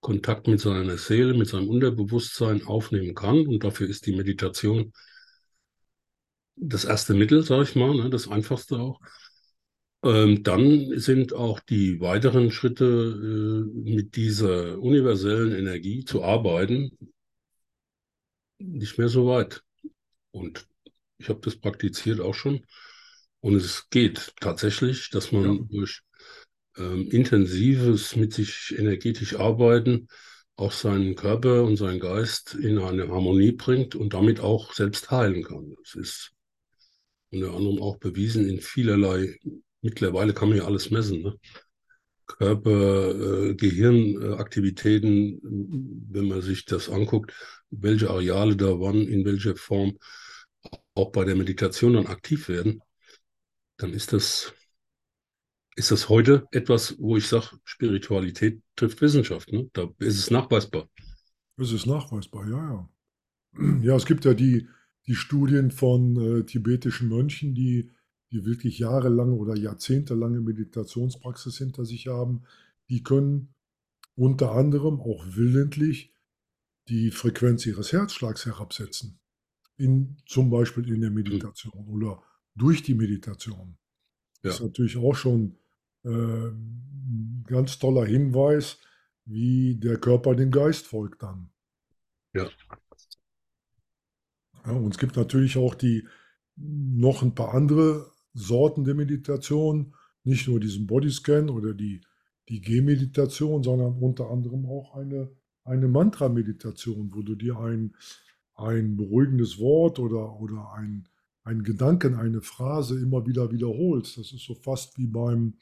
Kontakt 0.00 0.48
mit 0.48 0.58
seiner 0.58 0.98
Seele, 0.98 1.34
mit 1.34 1.46
seinem 1.46 1.68
Unterbewusstsein 1.68 2.66
aufnehmen 2.66 3.14
kann. 3.14 3.46
Und 3.46 3.62
dafür 3.62 3.88
ist 3.88 4.04
die 4.06 4.16
Meditation 4.16 4.92
das 6.56 6.84
erste 6.84 7.14
Mittel, 7.14 7.44
sage 7.44 7.62
ich 7.62 7.76
mal, 7.76 7.94
ne, 7.94 8.10
das 8.10 8.26
einfachste 8.26 8.80
auch. 8.80 9.00
Ähm, 10.02 10.42
dann 10.42 10.98
sind 10.98 11.34
auch 11.34 11.60
die 11.60 12.00
weiteren 12.00 12.50
Schritte 12.50 12.84
äh, 12.84 13.90
mit 13.90 14.16
dieser 14.16 14.80
universellen 14.80 15.52
Energie 15.54 16.04
zu 16.04 16.24
arbeiten 16.24 16.90
nicht 18.62 18.98
mehr 18.98 19.08
so 19.08 19.26
weit. 19.26 19.62
Und 20.32 20.66
ich 21.18 21.28
habe 21.28 21.40
das 21.42 21.56
praktiziert 21.56 22.20
auch 22.20 22.34
schon. 22.34 22.66
Und 23.40 23.54
es 23.56 23.88
geht 23.90 24.34
tatsächlich, 24.40 25.10
dass 25.10 25.32
man 25.32 25.44
Ja. 25.44 25.64
durch 25.70 26.02
ähm, 26.76 27.08
intensives 27.10 28.16
mit 28.16 28.32
sich 28.34 28.74
energetisch 28.78 29.36
arbeiten 29.36 30.08
auch 30.56 30.72
seinen 30.72 31.16
Körper 31.16 31.64
und 31.64 31.76
seinen 31.76 32.00
Geist 32.00 32.54
in 32.54 32.78
eine 32.78 33.08
Harmonie 33.08 33.52
bringt 33.52 33.94
und 33.94 34.14
damit 34.14 34.40
auch 34.40 34.72
selbst 34.74 35.10
heilen 35.10 35.42
kann. 35.44 35.74
Das 35.82 35.94
ist 35.94 36.32
unter 37.30 37.52
anderem 37.54 37.80
auch 37.82 37.96
bewiesen 37.98 38.48
in 38.48 38.60
vielerlei, 38.60 39.38
mittlerweile 39.80 40.34
kann 40.34 40.48
man 40.50 40.58
ja 40.58 40.64
alles 40.64 40.90
messen, 40.90 41.22
ne? 41.22 41.38
Körper, 42.26 43.50
äh, 43.50 43.54
Gehirnaktivitäten, 43.54 45.40
wenn 46.10 46.28
man 46.28 46.40
sich 46.42 46.64
das 46.64 46.88
anguckt, 46.88 47.32
welche 47.72 48.10
Areale 48.10 48.56
da 48.56 48.78
wann, 48.78 49.02
in 49.02 49.24
welcher 49.24 49.56
Form 49.56 49.98
auch 50.94 51.10
bei 51.10 51.24
der 51.24 51.36
Meditation 51.36 51.94
dann 51.94 52.06
aktiv 52.06 52.48
werden, 52.48 52.82
dann 53.78 53.92
ist 53.92 54.12
das, 54.12 54.52
ist 55.74 55.90
das 55.90 56.08
heute 56.08 56.46
etwas, 56.52 56.96
wo 56.98 57.16
ich 57.16 57.26
sage, 57.26 57.58
Spiritualität 57.64 58.62
trifft 58.76 59.00
Wissenschaft. 59.00 59.50
Ne? 59.52 59.68
Da 59.72 59.88
ist 59.98 60.18
es 60.18 60.30
nachweisbar. 60.30 60.88
Es 61.56 61.72
ist 61.72 61.86
nachweisbar, 61.86 62.48
ja, 62.48 62.56
ja. 62.58 62.88
Ja, 63.82 63.96
es 63.96 64.06
gibt 64.06 64.24
ja 64.24 64.34
die, 64.34 64.68
die 65.06 65.14
Studien 65.14 65.70
von 65.70 66.16
äh, 66.16 66.44
tibetischen 66.44 67.08
Mönchen, 67.08 67.54
die, 67.54 67.90
die 68.30 68.46
wirklich 68.46 68.78
jahrelange 68.78 69.34
oder 69.34 69.56
jahrzehntelange 69.56 70.40
Meditationspraxis 70.40 71.58
hinter 71.58 71.84
sich 71.84 72.06
haben. 72.06 72.42
Die 72.88 73.02
können 73.02 73.52
unter 74.14 74.52
anderem 74.52 75.00
auch 75.00 75.24
willentlich 75.28 76.11
die 76.88 77.10
Frequenz 77.10 77.66
ihres 77.66 77.92
Herzschlags 77.92 78.46
herabsetzen. 78.46 79.18
In, 79.76 80.16
zum 80.26 80.50
Beispiel 80.50 80.92
in 80.92 81.00
der 81.00 81.10
Meditation 81.10 81.86
oder 81.86 82.22
durch 82.54 82.82
die 82.82 82.94
Meditation. 82.94 83.78
Das 84.42 84.54
ist 84.54 84.60
Ja. 84.60 84.66
natürlich 84.66 84.96
auch 84.96 85.14
schon 85.14 85.56
äh, 86.04 86.08
ein 86.08 87.44
ganz 87.46 87.78
toller 87.78 88.04
Hinweis, 88.04 88.78
wie 89.24 89.76
der 89.76 89.98
Körper 89.98 90.34
dem 90.34 90.50
Geist 90.50 90.86
folgt 90.86 91.22
dann. 91.22 91.50
Ja. 92.34 92.50
Ja, 94.64 94.72
und 94.72 94.92
es 94.92 94.98
gibt 94.98 95.16
natürlich 95.16 95.56
auch 95.56 95.74
die 95.74 96.06
noch 96.56 97.22
ein 97.22 97.34
paar 97.34 97.54
andere 97.54 98.12
Sorten 98.34 98.84
der 98.84 98.94
Meditation, 98.94 99.94
nicht 100.24 100.46
nur 100.48 100.60
diesen 100.60 100.86
Bodyscan 100.86 101.48
oder 101.50 101.74
die, 101.74 102.00
die 102.48 102.60
Gehmeditation, 102.60 103.62
sondern 103.62 103.98
unter 103.98 104.30
anderem 104.30 104.66
auch 104.66 104.94
eine, 104.94 105.30
eine 105.64 105.88
Mantra-Meditation, 105.88 107.12
wo 107.14 107.22
du 107.22 107.34
dir 107.34 107.58
ein, 107.58 107.94
ein 108.54 108.96
beruhigendes 108.96 109.58
Wort 109.58 109.98
oder, 109.98 110.40
oder 110.40 110.72
ein, 110.72 111.08
ein 111.44 111.62
Gedanken, 111.62 112.14
eine 112.14 112.40
Phrase 112.40 113.00
immer 113.00 113.26
wieder 113.26 113.50
wiederholst. 113.50 114.18
Das 114.18 114.32
ist 114.32 114.44
so 114.44 114.54
fast 114.54 114.98
wie 114.98 115.06
beim, 115.06 115.54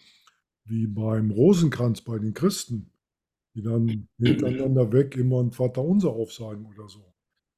wie 0.64 0.86
beim 0.86 1.30
Rosenkranz 1.30 2.02
bei 2.02 2.18
den 2.18 2.34
Christen, 2.34 2.90
die 3.54 3.62
dann 3.62 4.08
hintereinander 4.18 4.92
weg 4.92 5.16
immer 5.16 5.40
ein 5.40 5.52
Vaterunser 5.52 6.10
aufsagen 6.10 6.66
oder 6.66 6.88
so. 6.88 7.04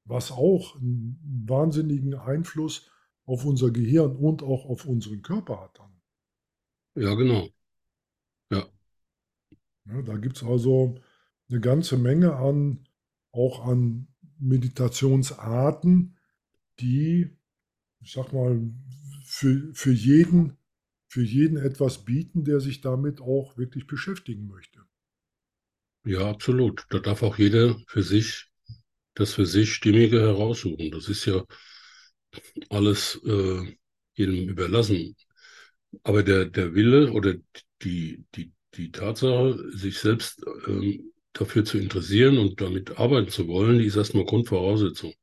Was 0.04 0.32
auch 0.32 0.76
einen 0.76 1.44
wahnsinnigen 1.46 2.14
Einfluss 2.14 2.90
auf 3.24 3.44
unser 3.44 3.70
Gehirn 3.70 4.16
und 4.16 4.42
auch 4.42 4.66
auf 4.66 4.84
unseren 4.84 5.22
Körper 5.22 5.60
hat 5.60 5.78
dann. 5.78 5.92
Ja, 6.94 7.14
genau. 7.14 7.48
Ja. 8.50 8.66
Ja, 9.86 10.02
da 10.02 10.16
gibt 10.16 10.36
es 10.36 10.42
also 10.42 10.96
eine 11.52 11.60
ganze 11.60 11.96
Menge 11.98 12.34
an, 12.34 12.88
auch 13.30 13.66
an 13.66 14.08
Meditationsarten, 14.38 16.16
die, 16.80 17.30
ich 18.00 18.12
sag 18.12 18.32
mal, 18.32 18.60
für, 19.24 19.72
für, 19.74 19.92
jeden, 19.92 20.56
für 21.08 21.22
jeden 21.22 21.58
etwas 21.58 22.04
bieten, 22.04 22.44
der 22.44 22.60
sich 22.60 22.80
damit 22.80 23.20
auch 23.20 23.56
wirklich 23.56 23.86
beschäftigen 23.86 24.48
möchte. 24.48 24.80
Ja, 26.04 26.28
absolut. 26.28 26.86
Da 26.90 26.98
darf 26.98 27.22
auch 27.22 27.38
jeder 27.38 27.78
für 27.86 28.02
sich 28.02 28.48
das 29.14 29.34
für 29.34 29.46
sich 29.46 29.74
Stimmige 29.74 30.20
heraussuchen. 30.20 30.90
Das 30.90 31.08
ist 31.08 31.26
ja 31.26 31.44
alles 32.70 33.20
äh, 33.24 33.76
jedem 34.14 34.48
überlassen. 34.48 35.14
Aber 36.02 36.22
der, 36.22 36.46
der 36.46 36.74
Wille 36.74 37.12
oder 37.12 37.34
die, 37.82 38.24
die, 38.34 38.52
die 38.74 38.90
Tatsache, 38.90 39.70
sich 39.76 39.98
selbst 39.98 40.42
ähm, 40.66 41.12
dafür 41.32 41.64
zu 41.64 41.78
interessieren 41.78 42.38
und 42.38 42.60
damit 42.60 42.98
arbeiten 42.98 43.30
zu 43.30 43.48
wollen, 43.48 43.78
die 43.78 43.86
ist 43.86 43.96
erstmal 43.96 44.24
Grundvoraussetzung. 44.24 45.14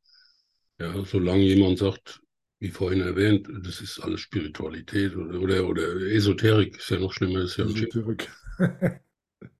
Ja, 0.79 1.05
solange 1.05 1.43
jemand 1.43 1.79
sagt, 1.79 2.21
wie 2.59 2.69
vorhin 2.69 3.01
erwähnt, 3.01 3.47
das 3.63 3.81
ist 3.81 3.99
alles 3.99 4.21
Spiritualität 4.21 5.15
oder, 5.15 5.39
oder, 5.41 5.67
oder 5.67 5.83
Esoterik, 6.01 6.77
ist 6.77 6.89
ja 6.89 6.99
noch 6.99 7.13
schlimmer, 7.13 7.41
ist 7.41 7.57
ja. 7.57 7.65
Esoterik. 7.65 8.29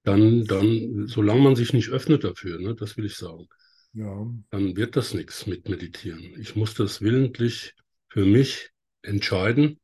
Dann, 0.03 0.45
dann, 0.45 1.07
solange 1.07 1.41
man 1.41 1.55
sich 1.55 1.71
nicht 1.73 1.89
öffnet 1.89 2.23
dafür, 2.25 2.59
ne, 2.59 2.75
das 2.75 2.97
will 2.97 3.05
ich 3.05 3.15
sagen, 3.15 3.47
Ja, 3.93 4.25
dann 4.51 4.75
wird 4.75 4.95
das 4.95 5.13
nichts 5.15 5.47
mit 5.47 5.69
Meditieren. 5.69 6.39
Ich 6.39 6.55
muss 6.55 6.73
das 6.75 7.01
willentlich 7.01 7.73
für 8.09 8.25
mich 8.25 8.69
entscheiden 9.01 9.79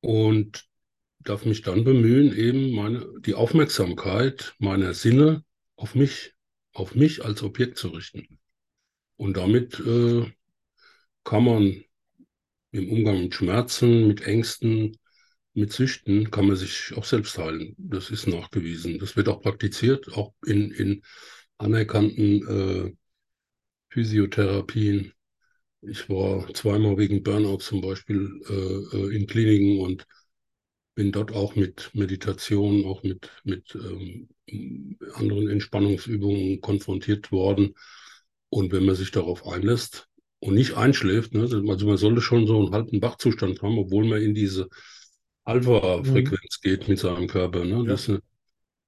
und 0.00 0.67
darf 1.28 1.44
mich 1.44 1.62
dann 1.62 1.84
bemühen, 1.84 2.36
eben 2.36 2.72
meine, 2.72 3.06
die 3.20 3.34
Aufmerksamkeit 3.34 4.54
meiner 4.58 4.94
Sinne 4.94 5.44
auf 5.76 5.94
mich, 5.94 6.34
auf 6.72 6.94
mich 6.94 7.24
als 7.24 7.42
Objekt 7.42 7.78
zu 7.78 7.88
richten. 7.88 8.38
Und 9.16 9.36
damit 9.36 9.78
äh, 9.80 10.24
kann 11.24 11.44
man 11.44 11.84
im 12.70 12.90
Umgang 12.90 13.22
mit 13.22 13.34
Schmerzen, 13.34 14.06
mit 14.08 14.22
Ängsten, 14.22 14.96
mit 15.54 15.72
Süchten, 15.72 16.30
kann 16.30 16.46
man 16.46 16.56
sich 16.56 16.92
auch 16.96 17.04
selbst 17.04 17.36
heilen. 17.36 17.74
Das 17.78 18.10
ist 18.10 18.26
nachgewiesen. 18.26 18.98
Das 18.98 19.16
wird 19.16 19.28
auch 19.28 19.42
praktiziert, 19.42 20.12
auch 20.12 20.32
in, 20.46 20.70
in 20.70 21.02
anerkannten 21.58 22.46
äh, 22.46 22.92
Physiotherapien. 23.90 25.12
Ich 25.82 26.08
war 26.08 26.52
zweimal 26.54 26.96
wegen 26.96 27.22
Burnout 27.22 27.58
zum 27.58 27.80
Beispiel 27.80 28.40
äh, 28.48 29.16
in 29.16 29.26
Kliniken 29.26 29.80
und 29.80 30.06
bin 30.98 31.12
dort 31.12 31.32
auch 31.32 31.54
mit 31.54 31.90
Meditation, 31.94 32.84
auch 32.84 33.04
mit, 33.04 33.30
mit 33.44 33.72
ähm, 33.76 34.28
anderen 35.14 35.48
Entspannungsübungen 35.48 36.60
konfrontiert 36.60 37.30
worden. 37.30 37.74
Und 38.48 38.72
wenn 38.72 38.84
man 38.84 38.96
sich 38.96 39.12
darauf 39.12 39.46
einlässt 39.46 40.08
und 40.40 40.54
nicht 40.54 40.76
einschläft, 40.76 41.34
ne, 41.34 41.42
also 41.42 41.62
man 41.62 41.98
sollte 41.98 42.20
schon 42.20 42.48
so 42.48 42.58
einen 42.58 42.72
halben 42.72 43.00
Wachzustand 43.00 43.62
haben, 43.62 43.78
obwohl 43.78 44.08
man 44.08 44.20
in 44.20 44.34
diese 44.34 44.68
Alpha-Frequenz 45.44 46.60
geht 46.62 46.88
mit 46.88 46.98
seinem 46.98 47.28
Körper. 47.28 47.64
Ne? 47.64 47.76
Ja. 47.76 47.84
Das 47.84 48.02
ist 48.02 48.08
eine 48.08 48.22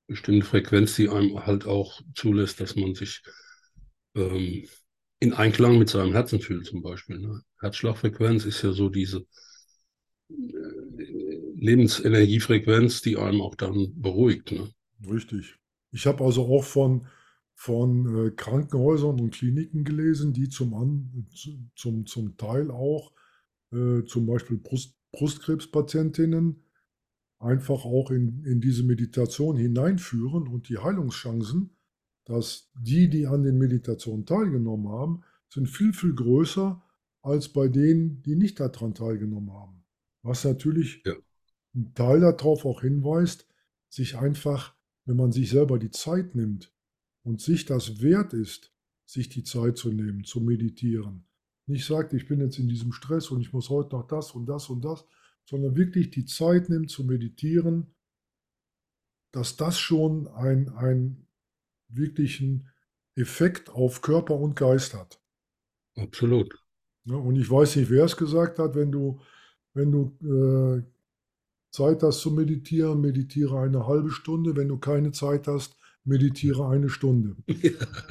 bestimmte 0.09 0.47
Frequenz, 0.47 0.97
die 0.97 1.09
einem 1.09 1.47
halt 1.47 1.65
auch 1.65 2.01
zulässt, 2.17 2.61
dass 2.61 2.75
man 2.75 2.97
sich 2.97 3.23
ähm, 4.17 4.67
in 5.21 5.33
Einklang 5.33 5.79
mit 5.79 5.91
seinem 5.91 6.11
Herzen 6.11 6.41
fühlt, 6.41 6.67
zum 6.67 6.83
Beispiel. 6.83 7.21
Ne? 7.21 7.41
Herzschlagfrequenz 7.61 8.47
ist 8.47 8.63
ja 8.63 8.73
so 8.73 8.89
diese 8.89 9.25
Lebensenergiefrequenz, 11.61 13.03
die 13.03 13.17
einem 13.17 13.41
auch 13.41 13.55
dann 13.55 13.93
beruhigt. 13.97 14.53
Ne? 14.53 14.69
richtig. 15.09 15.57
Ich 15.93 16.07
habe 16.07 16.25
also 16.25 16.47
auch 16.47 16.65
von, 16.65 17.07
von 17.55 18.27
äh, 18.29 18.31
Krankenhäusern 18.31 19.21
und 19.21 19.35
Kliniken 19.35 19.85
gelesen, 19.85 20.33
die 20.33 20.49
zum, 20.49 20.75
an, 20.75 21.27
zu- 21.35 21.59
zum, 21.75 22.07
zum 22.07 22.37
Teil 22.37 22.71
auch 22.71 23.13
äh, 23.73 24.05
zum 24.05 24.27
Beispiel 24.27 24.59
Brust, 24.59 24.95
Brustkrebspatientinnen 25.13 26.63
einfach 27.39 27.85
auch 27.85 28.11
in, 28.11 28.45
in 28.45 28.61
diese 28.61 28.85
Meditation 28.85 29.57
hineinführen 29.57 30.47
und 30.49 30.69
die 30.69 30.79
Heilungschancen, 30.79 31.77
dass 32.27 32.71
die, 32.75 33.09
die 33.11 33.27
an 33.27 33.43
den 33.43 33.59
Meditationen 33.59 34.27
teilgenommen 34.27 34.89
haben, 34.89 35.23
sind 35.49 35.69
viel, 35.69 35.93
viel 35.93 36.15
größer 36.15 36.83
als 37.23 37.49
bei 37.49 37.69
denen, 37.69 38.23
die 38.23 38.37
nicht 38.37 38.61
daran 38.61 38.95
teilgenommen 38.95 39.53
haben. 39.53 39.85
Was 40.23 40.45
natürlich 40.45 41.03
Ja. 41.05 41.15
Ein 41.75 41.95
Teil 41.95 42.21
darauf 42.21 42.65
auch 42.65 42.83
hinweist, 42.83 43.47
sich 43.89 44.17
einfach, 44.17 44.75
wenn 45.05 45.17
man 45.17 45.33
sich 45.33 45.51
selber 45.51 45.79
die 45.79 45.91
Zeit 45.91 46.35
nimmt 46.35 46.73
und 47.23 47.41
sich 47.41 47.65
das 47.65 48.01
wert 48.01 48.33
ist, 48.33 48.73
sich 49.05 49.29
die 49.29 49.45
Zeit 49.45 49.77
zu 49.77 49.93
nehmen, 49.93 50.25
zu 50.25 50.41
meditieren. 50.41 51.27
Nicht 51.67 51.87
sagt, 51.87 52.13
ich 52.13 52.27
bin 52.27 52.41
jetzt 52.41 52.59
in 52.59 52.69
diesem 52.69 52.93
Stress 52.93 53.31
und 53.31 53.41
ich 53.41 53.53
muss 53.53 53.71
heute 53.71 53.97
noch 53.97 54.07
das 54.07 54.33
und 54.33 54.47
das 54.47 54.69
und 54.71 54.85
das, 54.85 55.05
sondern 55.45 55.77
wirklich 55.77 56.11
die 56.11 56.25
Zeit 56.25 56.69
nimmt 56.69 56.91
zu 56.91 57.05
meditieren, 57.05 57.95
dass 59.33 59.57
das 59.57 59.79
schon 59.79 60.29
ein, 60.29 60.69
einen 60.71 61.27
wirklichen 61.89 62.69
Effekt 63.15 63.71
auf 63.71 64.03
Körper 64.03 64.37
und 64.37 64.57
Geist 64.57 64.95
hat. 64.95 65.21
Absolut. 65.97 66.55
Ja, 67.05 67.17
und 67.17 67.37
ich 67.37 67.51
weiß 67.51 67.77
nicht, 67.77 67.91
wer 67.91 68.05
es 68.05 68.17
gesagt 68.17 68.59
hat, 68.59 68.75
wenn 68.75 68.93
du, 68.93 69.21
wenn 69.75 69.91
du 69.91 70.17
äh, 70.23 70.83
Zeit 71.71 72.03
hast 72.03 72.21
zu 72.21 72.31
meditieren, 72.33 73.01
meditiere 73.01 73.61
eine 73.61 73.87
halbe 73.87 74.11
Stunde. 74.11 74.57
Wenn 74.57 74.69
du 74.69 74.79
keine 74.79 75.13
Zeit 75.13 75.47
hast, 75.49 75.77
meditiere 76.05 76.69
eine 76.69 76.89
Stunde. 76.89 77.37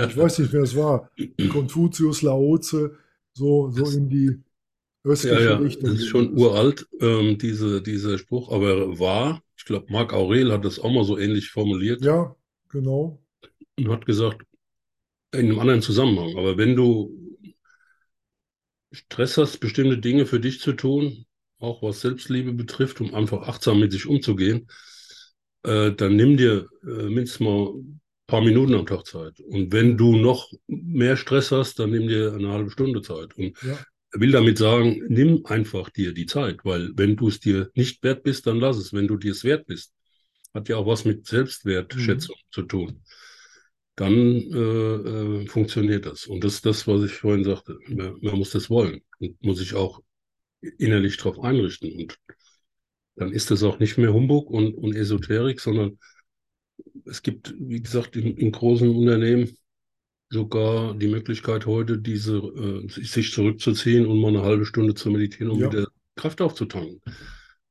Ich 0.02 0.18
weiß 0.18 0.40
nicht, 0.40 0.54
wer 0.54 0.64
es 0.64 0.76
war. 0.76 1.10
Konfuzius, 1.48 2.22
Laoze, 2.22 2.98
so, 3.34 3.70
so 3.72 3.90
in 3.90 4.10
die 4.10 4.44
Ja, 5.22 5.38
östliche 5.38 5.40
ja, 5.40 5.58
Richtung. 5.60 5.84
das 5.84 5.96
ist 5.96 6.08
schon 6.08 6.38
uralt, 6.38 6.88
ähm, 7.02 7.38
diese, 7.38 7.82
dieser 7.82 8.18
Spruch, 8.18 8.52
aber 8.52 9.00
wahr. 9.00 9.44
Ich 9.58 9.66
glaube, 9.66 9.92
Marc 9.92 10.14
Aurel 10.14 10.52
hat 10.52 10.64
das 10.66 10.80
auch 10.80 10.92
mal 10.92 11.04
so 11.04 11.18
ähnlich 11.18 11.50
formuliert 11.52 12.10
Ja, 12.10 12.36
genau. 12.70 13.22
und 13.78 13.90
hat 13.90 14.06
gesagt, 14.06 14.46
in 15.34 15.48
einem 15.48 15.60
anderen 15.60 15.82
Zusammenhang, 15.84 16.38
aber 16.38 16.58
wenn 16.58 16.76
du 16.76 17.16
Stress 18.92 19.38
hast, 19.38 19.58
bestimmte 19.62 19.98
Dinge 19.98 20.28
für 20.28 20.40
dich 20.40 20.60
zu 20.60 20.74
tun, 20.74 21.26
auch 21.60 21.82
was 21.82 22.02
Selbstliebe 22.02 22.54
betrifft, 22.54 23.02
um 23.02 23.14
einfach 23.16 23.48
achtsam 23.48 23.80
mit 23.80 23.92
sich 23.92 24.06
umzugehen, 24.06 24.68
äh, 25.64 25.92
dann 25.92 26.16
nimm 26.16 26.38
dir 26.38 26.68
äh, 26.84 26.88
mindestens 27.10 27.40
mal 27.42 27.74
ein 27.76 28.02
paar 28.28 28.42
Minuten 28.42 28.74
am 28.76 28.86
Tag 28.86 29.06
Zeit. 29.06 29.40
Und 29.42 29.72
wenn 29.74 29.98
du 29.98 30.16
noch 30.18 30.52
mehr 30.68 31.18
Stress 31.18 31.52
hast, 31.52 31.80
dann 31.80 31.92
nimm 31.92 32.08
dir 32.08 32.34
eine 32.34 32.50
halbe 32.50 32.72
Stunde 32.72 33.02
Zeit. 33.02 33.36
Und 33.38 33.58
Ja, 33.62 33.86
will 34.14 34.32
damit 34.32 34.58
sagen, 34.58 35.04
nimm 35.10 35.46
einfach 35.46 35.90
dir 35.90 36.14
die 36.14 36.26
Zeit, 36.26 36.66
weil 36.66 36.92
wenn 36.96 37.16
du 37.16 37.28
es 37.28 37.40
dir 37.40 37.70
nicht 37.76 38.04
wert 38.04 38.24
bist, 38.24 38.48
dann 38.48 38.60
lass 38.60 38.78
es. 38.78 38.94
Wenn 38.94 39.08
du 39.08 39.18
dir 39.18 39.32
es 39.32 39.44
wert 39.44 39.68
bist, 39.68 39.94
hat 40.54 40.70
ja 40.70 40.78
auch 40.78 40.88
was 40.88 41.06
mit 41.06 41.28
Selbstwertschätzung 41.28 42.36
zu 42.52 42.64
tun. 42.64 43.04
Dann 43.96 44.14
äh, 44.16 44.58
äh, 45.44 45.48
funktioniert 45.48 46.06
das. 46.06 46.26
Und 46.28 46.44
das 46.44 46.56
ist 46.56 46.66
das, 46.66 46.88
was 46.88 47.04
ich 47.04 47.14
vorhin 47.14 47.44
sagte. 47.44 47.78
Man, 47.90 48.18
man 48.22 48.38
muss 48.38 48.52
das 48.52 48.70
wollen 48.70 49.02
und 49.20 49.42
muss 49.44 49.60
sich 49.60 49.74
auch 49.76 50.02
innerlich 50.62 51.18
darauf 51.18 51.40
einrichten. 51.40 51.92
Und 51.94 52.18
dann 53.16 53.32
ist 53.32 53.52
das 53.52 53.64
auch 53.64 53.80
nicht 53.80 53.98
mehr 53.98 54.14
Humbug 54.14 54.50
und, 54.50 54.74
und 54.76 54.96
Esoterik, 54.96 55.60
sondern 55.60 55.98
es 57.06 57.22
gibt, 57.22 57.54
wie 57.60 57.82
gesagt, 57.82 58.16
in, 58.16 58.38
in 58.38 58.52
großen 58.52 58.90
Unternehmen 58.90 59.50
sogar 60.30 60.96
die 60.96 61.08
Möglichkeit 61.08 61.66
heute, 61.66 61.98
diese 61.98 62.38
äh, 62.38 62.88
sich 62.90 63.12
sich 63.12 63.32
zurückzuziehen 63.34 64.06
und 64.06 64.20
mal 64.20 64.30
eine 64.30 64.44
halbe 64.44 64.66
Stunde 64.66 64.94
zu 64.94 65.10
meditieren, 65.10 65.52
um 65.52 65.60
Ja. 65.60 65.72
wieder 65.72 65.88
Kraft 66.16 66.42
aufzutanken. 66.42 67.02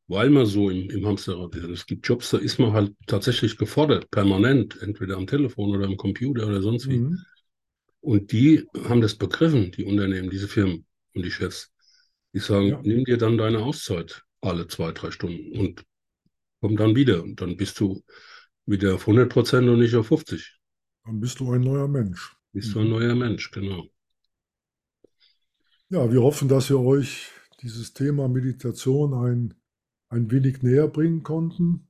Weil 0.08 0.30
man 0.30 0.46
so 0.46 0.70
im, 0.70 0.88
im 0.90 1.06
Hamsterrad 1.06 1.54
ist. 1.54 1.68
Es 1.68 1.86
gibt 1.86 2.08
Jobs, 2.08 2.30
da 2.30 2.38
ist 2.38 2.58
man 2.58 2.72
halt 2.72 2.94
tatsächlich 3.06 3.58
gefordert, 3.58 4.10
permanent, 4.10 4.80
entweder 4.80 5.16
am 5.16 5.26
Telefon 5.26 5.76
oder 5.76 5.86
am 5.86 5.96
Computer 5.96 6.46
oder 6.46 6.62
sonst 6.62 6.88
wie. 6.88 6.98
mhm. 6.98 7.18
Und 8.00 8.32
die 8.32 8.64
haben 8.84 9.00
das 9.00 9.16
begriffen, 9.16 9.70
die 9.72 9.84
Unternehmen, 9.84 10.30
diese 10.30 10.48
Firmen 10.48 10.86
und 11.14 11.24
die 11.24 11.30
Chefs. 11.30 11.72
Die 12.38 12.44
sagen, 12.44 12.68
Ja. 12.68 12.80
nimm 12.82 13.04
dir 13.04 13.16
dann 13.18 13.36
deine 13.36 13.58
Auszeit 13.58 14.24
alle 14.40 14.68
zwei, 14.68 14.92
drei 14.92 15.10
Stunden 15.10 15.58
und 15.58 15.84
komm 16.60 16.76
dann 16.76 16.94
wieder. 16.94 17.22
Und 17.22 17.40
dann 17.40 17.56
bist 17.56 17.80
du 17.80 18.02
wieder 18.66 18.94
auf 18.94 19.06
100 19.06 19.28
Prozent 19.32 19.68
und 19.68 19.80
nicht 19.80 19.94
auf 19.96 20.06
50. 20.06 20.56
Dann 21.04 21.18
bist 21.20 21.40
du 21.40 21.50
ein 21.52 21.62
neuer 21.62 21.88
Mensch. 21.88 22.36
Bist 22.52 22.74
du 22.74 22.80
ein 22.80 22.90
neuer 22.90 23.14
Mensch, 23.14 23.50
genau. 23.50 23.88
Ja, 25.88 26.10
wir 26.12 26.22
hoffen, 26.22 26.48
dass 26.48 26.68
wir 26.70 26.78
euch 26.78 27.30
dieses 27.62 27.92
Thema 27.92 28.28
Meditation 28.28 29.14
ein, 29.14 29.54
ein 30.10 30.30
wenig 30.30 30.62
näher 30.62 30.86
bringen 30.86 31.22
konnten. 31.22 31.88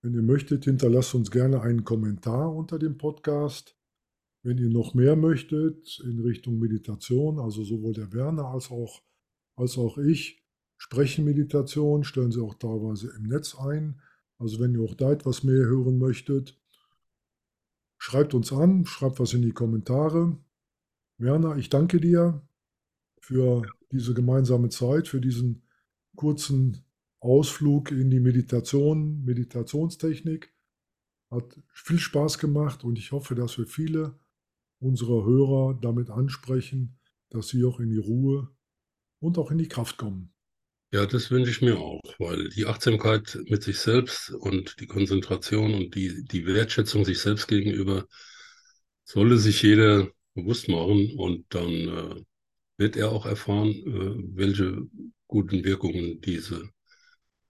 Wenn 0.00 0.14
ihr 0.14 0.22
möchtet, 0.22 0.64
hinterlasst 0.64 1.14
uns 1.14 1.30
gerne 1.30 1.60
einen 1.60 1.84
Kommentar 1.84 2.52
unter 2.52 2.78
dem 2.78 2.98
Podcast. 2.98 3.76
Wenn 4.42 4.58
ihr 4.58 4.70
noch 4.70 4.94
mehr 4.94 5.14
möchtet 5.14 6.00
in 6.04 6.18
Richtung 6.20 6.58
Meditation, 6.58 7.38
also 7.38 7.62
sowohl 7.62 7.92
der 7.92 8.12
Werner 8.12 8.46
als 8.46 8.70
auch, 8.72 9.02
als 9.56 9.78
auch 9.78 9.98
ich, 9.98 10.42
sprechen 10.76 11.24
Meditation, 11.24 12.04
stellen 12.04 12.32
sie 12.32 12.42
auch 12.42 12.54
teilweise 12.54 13.12
im 13.16 13.24
Netz 13.24 13.54
ein. 13.54 14.00
Also 14.38 14.58
wenn 14.60 14.74
ihr 14.74 14.82
auch 14.82 14.94
da 14.94 15.12
etwas 15.12 15.44
mehr 15.44 15.64
hören 15.64 15.98
möchtet, 15.98 16.58
schreibt 17.98 18.34
uns 18.34 18.52
an, 18.52 18.84
schreibt 18.84 19.20
was 19.20 19.32
in 19.32 19.42
die 19.42 19.52
Kommentare. 19.52 20.36
Werner, 21.18 21.56
ich 21.56 21.68
danke 21.68 22.00
dir 22.00 22.42
für 23.20 23.62
diese 23.92 24.14
gemeinsame 24.14 24.70
Zeit, 24.70 25.06
für 25.06 25.20
diesen 25.20 25.62
kurzen 26.16 26.84
Ausflug 27.20 27.92
in 27.92 28.10
die 28.10 28.18
Meditation, 28.18 29.22
Meditationstechnik. 29.24 30.52
Hat 31.30 31.62
viel 31.72 32.00
Spaß 32.00 32.38
gemacht 32.38 32.82
und 32.82 32.98
ich 32.98 33.12
hoffe, 33.12 33.36
dass 33.36 33.56
wir 33.56 33.66
viele 33.66 34.18
unserer 34.80 35.24
Hörer 35.24 35.78
damit 35.80 36.10
ansprechen, 36.10 36.98
dass 37.30 37.48
sie 37.48 37.64
auch 37.64 37.78
in 37.78 37.90
die 37.90 37.98
Ruhe 37.98 38.50
und 39.22 39.38
auch 39.38 39.50
in 39.50 39.58
die 39.58 39.68
Kraft 39.68 39.96
kommen. 39.96 40.32
Ja, 40.90 41.06
das 41.06 41.30
wünsche 41.30 41.50
ich 41.50 41.62
mir 41.62 41.78
auch, 41.78 42.02
weil 42.18 42.50
die 42.50 42.66
Achtsamkeit 42.66 43.38
mit 43.46 43.62
sich 43.62 43.78
selbst 43.78 44.30
und 44.30 44.78
die 44.80 44.86
Konzentration 44.86 45.72
und 45.72 45.94
die, 45.94 46.24
die 46.24 46.44
Wertschätzung 46.44 47.04
sich 47.06 47.18
selbst 47.18 47.48
gegenüber 47.48 48.06
solle 49.04 49.38
sich 49.38 49.62
jeder 49.62 50.08
bewusst 50.34 50.68
machen 50.68 51.14
und 51.16 51.46
dann 51.48 51.70
äh, 51.70 52.24
wird 52.76 52.96
er 52.96 53.10
auch 53.10 53.24
erfahren, 53.24 53.70
äh, 53.70 54.36
welche 54.36 54.82
guten 55.28 55.64
Wirkungen 55.64 56.20
diese 56.20 56.68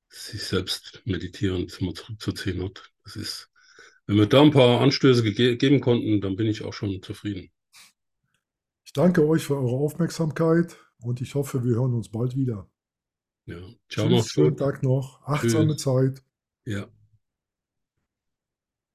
sich 0.08 0.44
selbst 0.44 1.02
meditierend 1.04 1.80
mal 1.80 1.94
zurückzuziehen 1.94 2.62
hat. 2.62 2.92
Das 3.02 3.16
ist, 3.16 3.50
wenn 4.06 4.18
wir 4.18 4.26
da 4.26 4.42
ein 4.42 4.50
paar 4.50 4.80
Anstöße 4.80 5.22
gege 5.22 5.56
geben 5.56 5.80
konnten, 5.80 6.20
dann 6.20 6.36
bin 6.36 6.46
ich 6.46 6.62
auch 6.62 6.74
schon 6.74 7.02
zufrieden. 7.02 7.50
Ich 8.84 8.92
danke 8.92 9.26
euch 9.26 9.44
für 9.44 9.56
eure 9.56 9.76
Aufmerksamkeit 9.76 10.76
und 11.02 11.20
ich 11.20 11.34
hoffe, 11.34 11.64
wir 11.64 11.76
hören 11.76 11.94
uns 11.94 12.08
bald 12.10 12.36
wieder. 12.36 12.68
Ja, 13.46 13.56
ciao, 13.88 14.06
Tschüss, 14.06 14.10
macht's 14.10 14.30
schönen. 14.30 14.56
Tag 14.56 14.82
noch, 14.82 15.22
achtsame 15.24 15.76
Tschüss. 15.76 15.82
Zeit. 15.82 16.24
Ja. 16.64 16.88